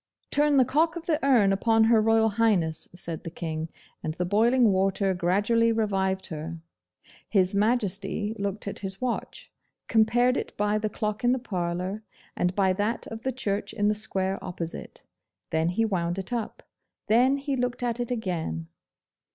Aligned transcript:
'Turn 0.31 0.57
the 0.57 0.65
cock 0.65 0.95
of 0.95 1.05
the 1.05 1.23
urn 1.23 1.53
upon 1.53 1.83
Her 1.83 2.01
Royal 2.01 2.29
Highness,' 2.29 2.89
said 2.95 3.23
the 3.23 3.29
King, 3.29 3.69
and 4.01 4.15
the 4.15 4.25
boiling 4.25 4.71
water 4.71 5.13
gradually 5.13 5.71
revived 5.71 6.25
her. 6.25 6.57
His 7.29 7.53
Majesty 7.53 8.33
looked 8.39 8.67
at 8.67 8.79
his 8.79 8.99
watch, 8.99 9.51
compared 9.87 10.37
it 10.37 10.57
by 10.57 10.79
the 10.79 10.89
clock 10.89 11.23
in 11.23 11.33
the 11.33 11.37
parlour, 11.37 12.01
and 12.35 12.55
by 12.55 12.73
that 12.73 13.05
of 13.11 13.21
the 13.21 13.31
church 13.31 13.73
in 13.73 13.89
the 13.89 13.93
square 13.93 14.43
opposite; 14.43 15.03
then 15.51 15.69
he 15.69 15.85
wound 15.85 16.17
it 16.17 16.33
up; 16.33 16.63
then 17.05 17.37
he 17.37 17.55
looked 17.55 17.83
at 17.83 17.99
it 17.99 18.09
again. 18.09 18.69